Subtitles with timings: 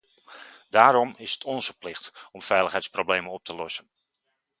[0.69, 3.89] Daarom is het onze plicht om veiligheidsproblemen op te lossen.